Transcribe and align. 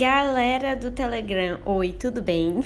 Galera 0.00 0.74
do 0.74 0.90
Telegram, 0.90 1.58
oi, 1.66 1.92
tudo 1.92 2.22
bem? 2.22 2.64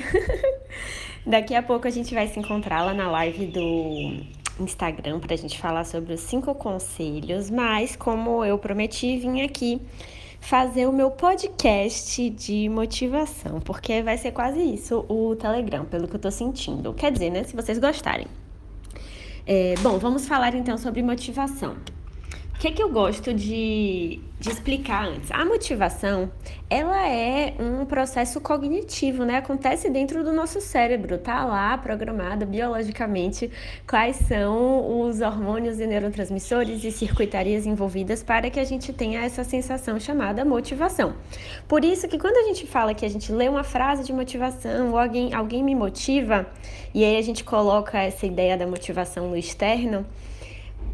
Daqui 1.27 1.53
a 1.53 1.61
pouco 1.61 1.89
a 1.89 1.91
gente 1.91 2.15
vai 2.15 2.29
se 2.29 2.39
encontrar 2.39 2.85
lá 2.85 2.95
na 2.95 3.11
live 3.11 3.47
do 3.47 4.23
Instagram 4.61 5.19
para 5.19 5.35
a 5.35 5.37
gente 5.37 5.59
falar 5.59 5.83
sobre 5.83 6.15
os 6.15 6.21
cinco 6.21 6.55
conselhos, 6.55 7.51
mas 7.51 7.97
como 7.97 8.45
eu 8.45 8.57
prometi, 8.57 9.19
vim 9.19 9.43
aqui 9.43 9.83
fazer 10.41 10.87
o 10.87 10.93
meu 10.93 11.11
podcast 11.11 12.31
de 12.31 12.69
motivação, 12.69 13.59
porque 13.59 14.01
vai 14.01 14.17
ser 14.17 14.31
quase 14.31 14.61
isso 14.61 15.05
o 15.09 15.35
Telegram, 15.35 15.85
pelo 15.85 16.07
que 16.07 16.15
eu 16.15 16.21
tô 16.21 16.31
sentindo. 16.31 16.95
Quer 16.95 17.11
dizer, 17.11 17.31
né? 17.31 17.43
Se 17.43 17.57
vocês 17.57 17.81
gostarem. 17.81 18.29
É, 19.45 19.75
bom, 19.83 19.99
vamos 19.99 20.29
falar 20.29 20.55
então 20.55 20.79
sobre 20.79 21.03
motivação. 21.03 21.75
O 22.55 22.59
que, 22.65 22.71
que 22.71 22.83
eu 22.83 22.89
gosto 22.89 23.35
de, 23.35 24.21
de 24.41 24.49
explicar 24.49 25.07
antes? 25.07 25.31
A 25.31 25.45
motivação, 25.45 26.31
ela 26.71 27.07
é 27.07 27.53
um 27.59 27.85
processo 27.85 28.41
cognitivo, 28.41 29.23
né? 29.25 29.37
Acontece 29.37 29.91
dentro 29.91 30.25
do 30.25 30.33
nosso 30.33 30.63
cérebro, 30.63 31.19
tá 31.19 31.45
lá 31.45 31.77
programada 31.77 32.47
biologicamente 32.47 33.51
quais 33.87 34.17
são 34.17 35.03
os 35.03 35.21
hormônios 35.21 35.79
e 35.79 35.87
neurotransmissores 35.87 36.83
e 36.85 36.91
circuitarias 36.91 37.67
envolvidas 37.67 38.23
para 38.23 38.49
que 38.49 38.59
a 38.59 38.65
gente 38.65 38.95
tenha 38.95 39.23
essa 39.23 39.45
sensação 39.45 40.01
chamada 40.01 40.43
motivação. 40.43 41.13
Por 41.69 41.85
isso 41.85 42.09
que 42.09 42.19
quando 42.19 42.37
a 42.39 42.45
gente 42.45 42.67
fala 42.67 42.95
que 42.95 43.05
a 43.05 43.11
gente 43.11 43.31
lê 43.31 43.47
uma 43.49 43.65
frase 43.65 44.05
de 44.05 44.13
motivação 44.13 44.93
ou 44.93 44.99
alguém, 44.99 45.35
alguém 45.35 45.63
me 45.63 45.75
motiva, 45.75 46.47
e 46.95 47.05
aí 47.05 47.19
a 47.19 47.23
gente 47.23 47.45
coloca 47.45 47.99
essa 47.99 48.25
ideia 48.25 48.57
da 48.57 48.67
motivação 48.67 49.29
no 49.29 49.37
externo, 49.37 50.07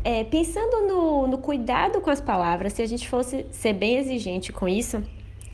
é, 0.04 0.24
pensando 0.24 0.86
no, 0.86 1.26
no 1.26 1.38
cuidado 1.38 2.00
com 2.00 2.10
as 2.10 2.20
palavras, 2.20 2.72
se 2.72 2.82
a 2.82 2.86
gente 2.86 3.08
fosse 3.08 3.46
ser 3.50 3.72
bem 3.72 3.96
exigente 3.96 4.52
com 4.52 4.68
isso, 4.68 5.02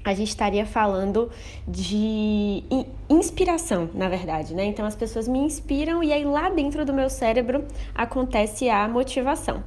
a 0.05 0.15
gente 0.15 0.29
estaria 0.29 0.65
falando 0.65 1.29
de 1.67 2.63
inspiração, 3.11 3.91
na 3.93 4.09
verdade, 4.09 4.55
né? 4.55 4.65
Então 4.65 4.87
as 4.87 4.95
pessoas 4.95 5.27
me 5.27 5.41
inspiram 5.41 6.03
e 6.03 6.13
aí 6.13 6.25
lá 6.25 6.49
dentro 6.49 6.85
do 6.85 6.93
meu 6.93 7.11
cérebro 7.11 7.65
acontece 7.93 8.71
a 8.71 8.87
motivação. 8.87 9.65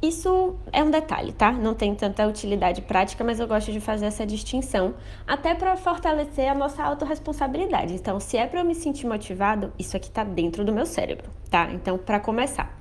Isso 0.00 0.56
é 0.72 0.82
um 0.82 0.90
detalhe, 0.90 1.32
tá? 1.32 1.52
Não 1.52 1.74
tem 1.74 1.94
tanta 1.94 2.26
utilidade 2.26 2.82
prática, 2.82 3.24
mas 3.24 3.40
eu 3.40 3.46
gosto 3.46 3.72
de 3.72 3.80
fazer 3.80 4.06
essa 4.06 4.26
distinção, 4.26 4.94
até 5.26 5.54
para 5.54 5.74
fortalecer 5.76 6.50
a 6.50 6.54
nossa 6.54 6.82
autorresponsabilidade. 6.82 7.94
Então, 7.94 8.20
se 8.20 8.36
é 8.36 8.46
para 8.46 8.60
eu 8.60 8.64
me 8.64 8.74
sentir 8.74 9.06
motivado, 9.06 9.72
isso 9.78 9.96
aqui 9.96 10.10
tá 10.10 10.22
dentro 10.22 10.64
do 10.64 10.72
meu 10.72 10.84
cérebro, 10.84 11.30
tá? 11.50 11.70
Então, 11.72 11.96
para 11.96 12.20
começar, 12.20 12.78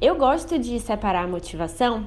eu 0.00 0.16
gosto 0.16 0.58
de 0.58 0.78
separar 0.80 1.24
a 1.24 1.28
motivação 1.28 2.06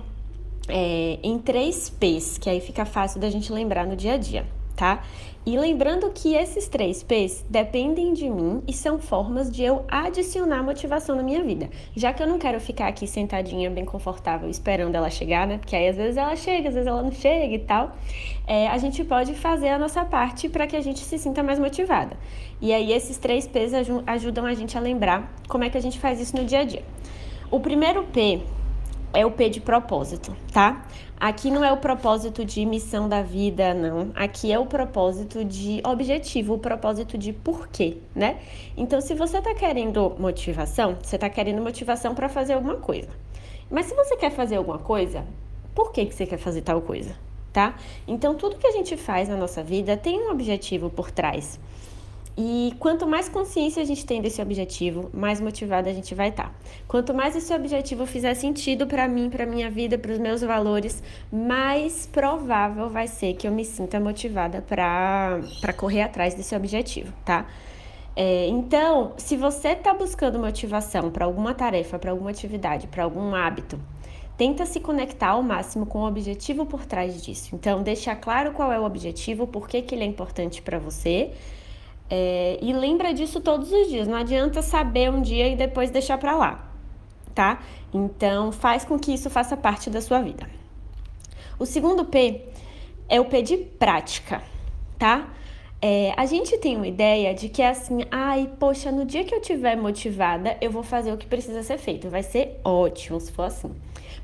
é, 0.68 1.18
em 1.24 1.40
três 1.40 1.90
P's, 1.90 2.38
que 2.38 2.50
aí 2.50 2.60
fica 2.60 2.86
fácil 2.86 3.20
da 3.20 3.30
gente 3.30 3.52
lembrar 3.52 3.86
no 3.86 3.96
dia 3.96 4.14
a 4.14 4.18
dia, 4.18 4.46
tá? 4.76 5.04
E 5.46 5.58
lembrando 5.58 6.12
que 6.12 6.36
esses 6.36 6.68
três 6.68 7.02
P's 7.02 7.46
dependem 7.50 8.12
de 8.12 8.30
mim 8.30 8.62
e 8.68 8.74
são 8.74 9.00
formas 9.00 9.50
de 9.50 9.64
eu 9.64 9.86
adicionar 9.88 10.62
motivação 10.62 11.16
na 11.16 11.24
minha 11.24 11.42
vida. 11.42 11.70
Já 11.96 12.12
que 12.12 12.22
eu 12.22 12.28
não 12.28 12.38
quero 12.38 12.60
ficar 12.60 12.88
aqui 12.88 13.08
sentadinha, 13.08 13.70
bem 13.70 13.86
confortável, 13.86 14.50
esperando 14.50 14.96
ela 14.96 15.10
chegar, 15.10 15.48
né? 15.48 15.58
Porque 15.58 15.74
aí 15.74 15.88
às 15.88 15.96
vezes 15.96 16.18
ela 16.18 16.36
chega, 16.36 16.68
às 16.68 16.76
vezes 16.76 16.88
ela 16.88 17.02
não 17.02 17.14
chega 17.14 17.56
e 17.56 17.60
tal. 17.60 17.96
É, 18.46 18.68
a 18.68 18.78
gente 18.78 19.06
pode 19.06 19.34
fazer 19.36 19.70
a 19.70 19.80
nossa 19.80 20.04
parte 20.04 20.50
para 20.50 20.68
que 20.68 20.76
a 20.76 20.82
gente 20.82 21.00
se 21.00 21.18
sinta 21.18 21.42
mais 21.42 21.60
motivada. 21.60 22.18
E 22.62 22.74
aí 22.74 22.92
esses 22.92 23.18
três 23.18 23.48
P's 23.48 23.72
ajudam 24.06 24.46
a 24.46 24.54
gente 24.54 24.78
a 24.78 24.82
lembrar 24.82 25.34
como 25.48 25.64
é 25.64 25.70
que 25.70 25.78
a 25.78 25.82
gente 25.82 25.98
faz 25.98 26.20
isso 26.20 26.36
no 26.36 26.44
dia 26.44 26.60
a 26.60 26.64
dia. 26.66 26.84
O 27.50 27.62
primeiro 27.62 28.04
P 28.04 28.42
é 29.14 29.26
o 29.26 29.32
P 29.32 29.48
de 29.50 29.62
propósito, 29.62 30.36
tá? 30.52 30.86
Aqui 31.18 31.50
não 31.50 31.64
é 31.64 31.72
o 31.72 31.78
propósito 31.78 32.44
de 32.44 32.66
missão 32.66 33.08
da 33.08 33.22
vida, 33.22 33.74
não. 33.74 34.12
Aqui 34.14 34.52
é 34.52 34.60
o 34.60 34.66
propósito 34.66 35.46
de 35.46 35.82
objetivo, 35.86 36.56
o 36.56 36.60
propósito 36.60 37.18
de 37.18 37.32
porquê, 37.32 38.00
né? 38.14 38.40
Então, 38.76 39.00
se 39.00 39.16
você 39.16 39.42
tá 39.42 39.56
querendo 39.56 40.14
motivação, 40.20 40.98
você 41.02 41.18
tá 41.18 41.30
querendo 41.30 41.62
motivação 41.62 42.14
para 42.14 42.28
fazer 42.28 42.52
alguma 42.52 42.76
coisa. 42.76 43.08
Mas 43.72 43.86
se 43.86 43.96
você 43.96 44.18
quer 44.18 44.32
fazer 44.32 44.58
alguma 44.58 44.80
coisa, 44.80 45.26
por 45.74 45.94
que, 45.94 46.06
que 46.06 46.14
você 46.14 46.26
quer 46.26 46.38
fazer 46.38 46.64
tal 46.64 46.82
coisa, 46.82 47.16
tá? 47.54 47.78
Então, 48.06 48.36
tudo 48.36 48.58
que 48.58 48.68
a 48.68 48.74
gente 48.74 48.98
faz 48.98 49.30
na 49.30 49.38
nossa 49.38 49.64
vida 49.64 49.96
tem 49.96 50.20
um 50.20 50.32
objetivo 50.32 50.90
por 50.90 51.12
trás. 51.12 51.58
E 52.40 52.76
quanto 52.80 53.08
mais 53.08 53.28
consciência 53.28 53.82
a 53.82 53.86
gente 53.86 54.06
tem 54.06 54.22
desse 54.22 54.40
objetivo, 54.40 55.10
mais 55.12 55.42
motivada 55.42 55.90
a 55.90 55.94
gente 55.94 56.14
vai 56.14 56.30
estar. 56.30 56.50
Tá. 56.50 56.52
Quanto 56.88 57.12
mais 57.12 57.36
esse 57.36 57.52
objetivo 57.52 58.06
fizer 58.06 58.36
sentido 58.36 58.86
para 58.86 59.08
mim, 59.08 59.28
para 59.28 59.44
minha 59.44 59.72
vida, 59.72 59.98
para 59.98 60.12
os 60.12 60.20
meus 60.20 60.42
valores, 60.42 61.02
mais 61.32 62.06
provável 62.06 62.90
vai 62.90 63.08
ser 63.08 63.34
que 63.34 63.48
eu 63.48 63.52
me 63.52 63.66
sinta 63.66 64.00
motivada 64.00 64.62
para 64.62 65.74
correr 65.76 66.04
atrás 66.04 66.36
desse 66.36 66.56
objetivo, 66.56 67.12
tá? 67.26 67.48
É, 68.16 68.48
então, 68.48 69.14
se 69.18 69.36
você 69.36 69.70
está 69.70 69.92
buscando 69.94 70.38
motivação 70.38 71.10
para 71.10 71.26
alguma 71.26 71.56
tarefa, 71.56 71.98
para 71.98 72.12
alguma 72.12 72.30
atividade, 72.30 72.86
para 72.86 73.04
algum 73.04 73.34
hábito, 73.34 73.80
tenta 74.38 74.64
se 74.68 74.80
conectar 74.80 75.30
ao 75.30 75.42
máximo 75.42 75.88
com 75.88 76.00
o 76.00 76.08
objetivo 76.08 76.68
por 76.68 76.86
trás 76.86 77.20
disso. 77.20 77.56
Então, 77.56 77.82
deixar 77.82 78.16
claro 78.16 78.52
qual 78.52 78.72
é 78.72 78.80
o 78.80 78.84
objetivo, 78.84 79.48
por 79.48 79.68
que, 79.68 79.82
que 79.82 79.96
ele 79.96 80.04
é 80.04 80.08
importante 80.08 80.62
para 80.62 80.78
você 80.78 81.32
é, 82.10 82.58
e 82.62 82.74
lembra 82.74 83.14
disso 83.14 83.42
todos 83.42 83.72
os 83.72 83.88
dias. 83.88 84.08
Não 84.08 84.18
adianta 84.18 84.62
saber 84.62 85.12
um 85.12 85.22
dia 85.22 85.48
e 85.48 85.56
depois 85.56 85.90
deixar 85.90 86.18
para 86.18 86.36
lá, 86.36 86.72
tá? 87.34 87.62
Então, 87.94 88.52
faz 88.52 88.86
com 88.86 88.98
que 88.98 89.14
isso 89.14 89.30
faça 89.30 89.56
parte 89.56 89.90
da 89.90 90.02
sua 90.02 90.22
vida. 90.22 90.48
O 91.60 91.66
segundo 91.66 92.06
P 92.06 92.46
é 93.10 93.20
o 93.20 93.26
P 93.26 93.42
de 93.42 93.58
prática, 93.58 94.42
tá? 94.98 95.34
É, 95.80 96.12
a 96.18 96.26
gente 96.26 96.58
tem 96.58 96.76
uma 96.76 96.88
ideia 96.88 97.36
de 97.36 97.50
que 97.50 97.62
é 97.62 97.70
assim, 97.70 98.04
ai, 98.10 98.50
poxa, 98.60 98.92
no 98.92 99.06
dia 99.06 99.24
que 99.24 99.34
eu 99.34 99.40
tiver 99.40 99.76
motivada, 99.76 100.58
eu 100.60 100.72
vou 100.72 100.82
fazer 100.82 101.12
o 101.12 101.18
que 101.18 101.28
precisa 101.28 101.62
ser 101.62 101.78
feito. 101.78 102.10
Vai 102.10 102.24
ser 102.24 102.60
ótimo 102.64 103.20
se 103.20 103.32
for 103.32 103.44
assim. 103.44 103.76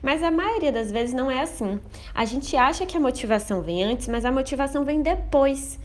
Mas 0.01 0.21
a 0.23 0.31
maioria 0.31 0.71
das 0.71 0.91
vezes 0.91 1.13
não 1.13 1.29
é 1.29 1.41
assim. 1.41 1.79
A 2.13 2.25
gente 2.25 2.57
acha 2.57 2.85
que 2.85 2.97
a 2.97 2.99
motivação 2.99 3.61
vem 3.61 3.83
antes, 3.83 4.07
mas 4.07 4.25
a 4.25 4.31
motivação 4.31 4.83
vem 4.83 5.01
depois. 5.01 5.79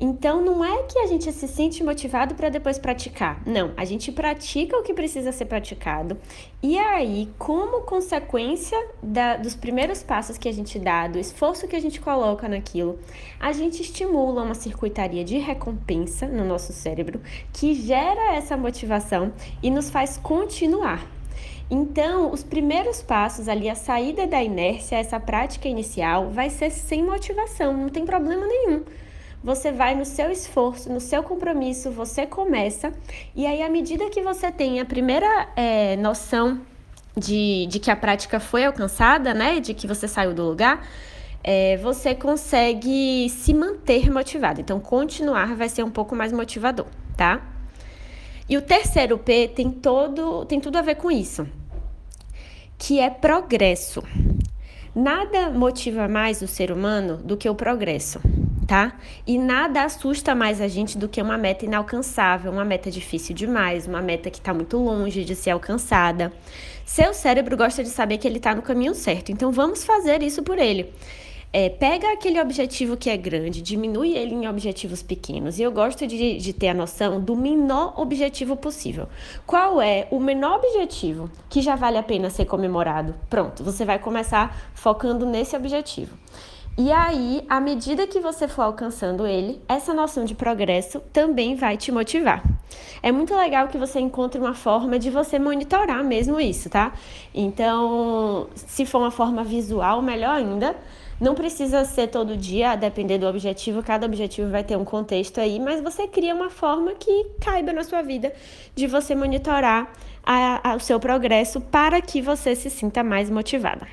Então, 0.00 0.42
não 0.42 0.64
é 0.64 0.82
que 0.82 0.98
a 0.98 1.06
gente 1.06 1.30
se 1.32 1.46
sente 1.46 1.84
motivado 1.84 2.34
para 2.34 2.48
depois 2.48 2.78
praticar. 2.78 3.40
Não, 3.46 3.72
a 3.76 3.84
gente 3.84 4.10
pratica 4.10 4.76
o 4.76 4.82
que 4.82 4.92
precisa 4.92 5.30
ser 5.30 5.44
praticado. 5.44 6.18
E 6.60 6.76
aí, 6.76 7.30
como 7.38 7.82
consequência 7.82 8.76
da, 9.00 9.36
dos 9.36 9.54
primeiros 9.54 10.02
passos 10.02 10.36
que 10.36 10.48
a 10.48 10.52
gente 10.52 10.80
dá, 10.80 11.06
do 11.06 11.18
esforço 11.18 11.68
que 11.68 11.76
a 11.76 11.80
gente 11.80 12.00
coloca 12.00 12.48
naquilo, 12.48 12.98
a 13.38 13.52
gente 13.52 13.82
estimula 13.82 14.42
uma 14.42 14.54
circuitaria 14.54 15.24
de 15.24 15.38
recompensa 15.38 16.26
no 16.26 16.44
nosso 16.44 16.72
cérebro 16.72 17.20
que 17.52 17.72
gera 17.74 18.34
essa 18.34 18.56
motivação 18.56 19.32
e 19.62 19.70
nos 19.70 19.90
faz 19.90 20.16
continuar. 20.16 21.06
Então, 21.70 22.32
os 22.32 22.42
primeiros 22.42 23.00
passos 23.00 23.48
ali, 23.48 23.70
a 23.70 23.74
saída 23.76 24.26
da 24.26 24.42
inércia, 24.42 24.96
essa 24.96 25.20
prática 25.20 25.68
inicial, 25.68 26.30
vai 26.30 26.50
ser 26.50 26.70
sem 26.70 27.02
motivação, 27.02 27.72
não 27.72 27.88
tem 27.88 28.04
problema 28.04 28.44
nenhum 28.44 28.82
você 29.44 29.70
vai 29.70 29.94
no 29.94 30.06
seu 30.06 30.30
esforço, 30.30 30.90
no 30.90 30.98
seu 30.98 31.22
compromisso, 31.22 31.90
você 31.90 32.24
começa, 32.24 32.90
e 33.36 33.46
aí, 33.46 33.62
à 33.62 33.68
medida 33.68 34.08
que 34.08 34.22
você 34.22 34.50
tem 34.50 34.80
a 34.80 34.86
primeira 34.86 35.48
é, 35.54 35.96
noção 35.96 36.62
de, 37.14 37.66
de 37.66 37.78
que 37.78 37.90
a 37.90 37.96
prática 37.96 38.40
foi 38.40 38.64
alcançada, 38.64 39.34
né, 39.34 39.60
de 39.60 39.74
que 39.74 39.86
você 39.86 40.08
saiu 40.08 40.32
do 40.32 40.42
lugar, 40.42 40.88
é, 41.42 41.76
você 41.76 42.14
consegue 42.14 43.28
se 43.28 43.52
manter 43.52 44.10
motivado. 44.10 44.62
Então, 44.62 44.80
continuar 44.80 45.54
vai 45.54 45.68
ser 45.68 45.82
um 45.82 45.90
pouco 45.90 46.16
mais 46.16 46.32
motivador, 46.32 46.86
tá? 47.14 47.46
E 48.48 48.56
o 48.56 48.62
terceiro 48.62 49.18
P 49.18 49.48
tem 49.48 49.70
todo, 49.70 50.46
tem 50.46 50.58
tudo 50.58 50.78
a 50.78 50.82
ver 50.82 50.94
com 50.94 51.10
isso, 51.10 51.46
que 52.78 52.98
é 52.98 53.10
progresso. 53.10 54.02
Nada 54.94 55.50
motiva 55.50 56.08
mais 56.08 56.40
o 56.40 56.48
ser 56.48 56.72
humano 56.72 57.18
do 57.18 57.36
que 57.36 57.48
o 57.48 57.54
progresso 57.54 58.22
tá? 58.66 58.96
E 59.26 59.38
nada 59.38 59.84
assusta 59.84 60.34
mais 60.34 60.60
a 60.60 60.68
gente 60.68 60.96
do 60.96 61.08
que 61.08 61.20
uma 61.20 61.36
meta 61.36 61.64
inalcançável, 61.64 62.50
uma 62.50 62.64
meta 62.64 62.90
difícil 62.90 63.34
demais, 63.34 63.86
uma 63.86 64.00
meta 64.00 64.30
que 64.30 64.38
está 64.38 64.54
muito 64.54 64.78
longe 64.78 65.24
de 65.24 65.34
ser 65.34 65.50
alcançada. 65.50 66.32
Seu 66.84 67.14
cérebro 67.14 67.56
gosta 67.56 67.82
de 67.82 67.90
saber 67.90 68.18
que 68.18 68.26
ele 68.26 68.38
está 68.38 68.54
no 68.54 68.62
caminho 68.62 68.94
certo, 68.94 69.30
então 69.30 69.50
vamos 69.52 69.84
fazer 69.84 70.22
isso 70.22 70.42
por 70.42 70.58
ele. 70.58 70.92
É, 71.56 71.68
pega 71.68 72.12
aquele 72.12 72.40
objetivo 72.40 72.96
que 72.96 73.08
é 73.08 73.16
grande, 73.16 73.62
diminui 73.62 74.16
ele 74.16 74.34
em 74.34 74.48
objetivos 74.48 75.04
pequenos. 75.04 75.56
E 75.56 75.62
eu 75.62 75.70
gosto 75.70 76.04
de, 76.04 76.36
de 76.36 76.52
ter 76.52 76.70
a 76.70 76.74
noção 76.74 77.20
do 77.20 77.36
menor 77.36 77.94
objetivo 77.96 78.56
possível. 78.56 79.06
Qual 79.46 79.80
é 79.80 80.08
o 80.10 80.18
menor 80.18 80.56
objetivo 80.56 81.30
que 81.48 81.62
já 81.62 81.76
vale 81.76 81.96
a 81.96 82.02
pena 82.02 82.28
ser 82.28 82.46
comemorado? 82.46 83.14
Pronto, 83.30 83.62
você 83.62 83.84
vai 83.84 84.00
começar 84.00 84.72
focando 84.74 85.24
nesse 85.24 85.54
objetivo. 85.54 86.18
E 86.76 86.90
aí, 86.90 87.44
à 87.48 87.60
medida 87.60 88.04
que 88.04 88.18
você 88.18 88.48
for 88.48 88.62
alcançando 88.62 89.24
ele, 89.24 89.62
essa 89.68 89.94
noção 89.94 90.24
de 90.24 90.34
progresso 90.34 90.98
também 91.12 91.54
vai 91.54 91.76
te 91.76 91.92
motivar. 91.92 92.42
É 93.00 93.12
muito 93.12 93.32
legal 93.36 93.68
que 93.68 93.78
você 93.78 94.00
encontre 94.00 94.40
uma 94.40 94.54
forma 94.54 94.98
de 94.98 95.08
você 95.08 95.38
monitorar 95.38 96.02
mesmo 96.02 96.40
isso, 96.40 96.68
tá? 96.68 96.92
Então, 97.32 98.48
se 98.56 98.84
for 98.84 98.98
uma 98.98 99.12
forma 99.12 99.44
visual, 99.44 100.02
melhor 100.02 100.34
ainda. 100.34 100.74
Não 101.20 101.36
precisa 101.36 101.84
ser 101.84 102.08
todo 102.08 102.36
dia, 102.36 102.72
a 102.72 102.76
depender 102.76 103.18
do 103.18 103.26
objetivo, 103.28 103.80
cada 103.80 104.04
objetivo 104.04 104.50
vai 104.50 104.64
ter 104.64 104.76
um 104.76 104.84
contexto 104.84 105.38
aí, 105.38 105.60
mas 105.60 105.80
você 105.80 106.08
cria 106.08 106.34
uma 106.34 106.50
forma 106.50 106.92
que 106.94 107.26
caiba 107.40 107.72
na 107.72 107.84
sua 107.84 108.02
vida 108.02 108.32
de 108.74 108.88
você 108.88 109.14
monitorar 109.14 109.92
a, 110.24 110.72
a, 110.72 110.74
o 110.74 110.80
seu 110.80 110.98
progresso 110.98 111.60
para 111.60 112.02
que 112.02 112.20
você 112.20 112.56
se 112.56 112.68
sinta 112.68 113.04
mais 113.04 113.30
motivada. 113.30 113.86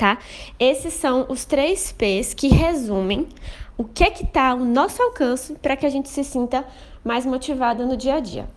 Tá? 0.00 0.16
Esses 0.58 0.94
são 0.94 1.26
os 1.28 1.44
três 1.44 1.92
P's 1.92 2.32
que 2.32 2.48
resumem 2.48 3.28
o 3.76 3.84
que 3.84 4.02
é 4.02 4.08
que 4.08 4.24
está 4.24 4.48
ao 4.48 4.58
nosso 4.58 5.02
alcance 5.02 5.52
para 5.60 5.76
que 5.76 5.84
a 5.84 5.90
gente 5.90 6.08
se 6.08 6.24
sinta 6.24 6.64
mais 7.04 7.26
motivada 7.26 7.84
no 7.84 7.98
dia 7.98 8.14
a 8.14 8.20
dia. 8.20 8.48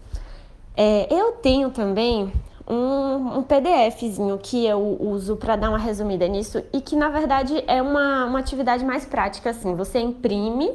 É, 0.73 1.05
eu 1.13 1.33
tenho 1.33 1.69
também 1.69 2.31
um, 2.65 3.39
um 3.39 3.43
PDFzinho 3.43 4.37
que 4.41 4.65
eu 4.65 4.95
uso 5.01 5.35
para 5.35 5.57
dar 5.57 5.67
uma 5.67 5.77
resumida 5.77 6.25
nisso 6.29 6.63
e 6.71 6.79
que 6.79 6.95
na 6.95 7.09
verdade 7.09 7.61
é 7.67 7.81
uma, 7.81 8.23
uma 8.23 8.39
atividade 8.39 8.85
mais 8.85 9.05
prática 9.05 9.49
assim. 9.49 9.75
Você 9.75 9.99
imprime 9.99 10.71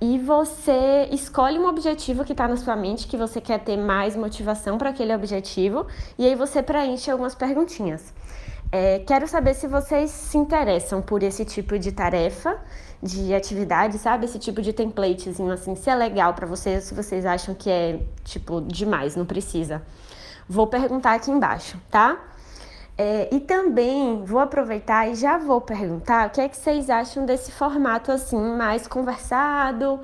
e 0.00 0.18
você 0.18 1.08
escolhe 1.10 1.58
um 1.58 1.66
objetivo 1.66 2.24
que 2.24 2.32
está 2.32 2.46
na 2.46 2.56
sua 2.56 2.76
mente, 2.76 3.06
que 3.08 3.16
você 3.16 3.40
quer 3.40 3.58
ter 3.58 3.76
mais 3.76 4.14
motivação 4.14 4.78
para 4.78 4.90
aquele 4.90 5.14
objetivo, 5.14 5.86
e 6.16 6.24
aí 6.24 6.34
você 6.34 6.62
preenche 6.62 7.10
algumas 7.10 7.34
perguntinhas. 7.34 8.14
É, 8.70 9.00
quero 9.00 9.26
saber 9.26 9.54
se 9.54 9.66
vocês 9.66 10.10
se 10.10 10.36
interessam 10.36 11.00
por 11.00 11.22
esse 11.22 11.44
tipo 11.44 11.78
de 11.78 11.90
tarefa, 11.90 12.58
de 13.02 13.34
atividade, 13.34 13.98
sabe? 13.98 14.26
Esse 14.26 14.38
tipo 14.38 14.60
de 14.60 14.72
templatezinho 14.72 15.50
assim, 15.50 15.74
se 15.74 15.88
é 15.88 15.94
legal 15.94 16.34
para 16.34 16.46
vocês, 16.46 16.84
se 16.84 16.94
vocês 16.94 17.24
acham 17.24 17.54
que 17.54 17.70
é 17.70 18.00
tipo 18.24 18.60
demais, 18.60 19.16
não 19.16 19.24
precisa. 19.24 19.82
Vou 20.48 20.66
perguntar 20.66 21.14
aqui 21.14 21.30
embaixo, 21.30 21.78
tá? 21.90 22.18
É, 23.00 23.28
e 23.32 23.38
também 23.38 24.24
vou 24.24 24.40
aproveitar 24.40 25.08
e 25.08 25.14
já 25.14 25.38
vou 25.38 25.60
perguntar 25.60 26.26
o 26.26 26.30
que 26.30 26.40
é 26.40 26.48
que 26.48 26.56
vocês 26.56 26.90
acham 26.90 27.24
desse 27.24 27.52
formato 27.52 28.10
assim, 28.10 28.36
mais 28.36 28.88
conversado, 28.88 30.00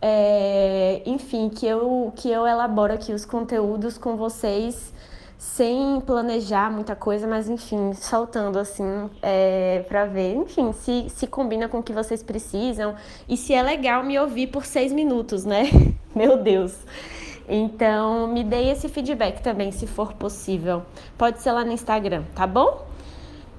é, 0.00 1.02
enfim, 1.04 1.48
que 1.48 1.66
eu, 1.66 2.12
que 2.14 2.30
eu 2.30 2.46
elaboro 2.46 2.92
aqui 2.92 3.12
os 3.12 3.24
conteúdos 3.24 3.98
com 3.98 4.16
vocês 4.16 4.92
sem 5.36 6.00
planejar 6.00 6.70
muita 6.70 6.94
coisa, 6.94 7.26
mas 7.26 7.48
enfim, 7.48 7.92
soltando 7.94 8.56
assim 8.56 9.10
é, 9.20 9.84
para 9.88 10.04
ver, 10.04 10.34
enfim, 10.34 10.72
se, 10.72 11.08
se 11.10 11.26
combina 11.26 11.68
com 11.68 11.78
o 11.78 11.82
que 11.82 11.92
vocês 11.92 12.22
precisam 12.22 12.94
e 13.28 13.36
se 13.36 13.52
é 13.52 13.62
legal 13.62 14.04
me 14.04 14.16
ouvir 14.16 14.46
por 14.48 14.64
seis 14.64 14.92
minutos, 14.92 15.44
né? 15.44 15.64
Meu 16.14 16.36
Deus! 16.40 16.76
Então, 17.48 18.26
me 18.26 18.44
dê 18.44 18.70
esse 18.70 18.88
feedback 18.88 19.40
também, 19.40 19.72
se 19.72 19.86
for 19.86 20.12
possível. 20.12 20.82
Pode 21.16 21.40
ser 21.40 21.52
lá 21.52 21.64
no 21.64 21.72
Instagram, 21.72 22.24
tá 22.34 22.46
bom? 22.46 22.86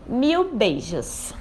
Mil 0.07 0.53
beijos! 0.53 1.33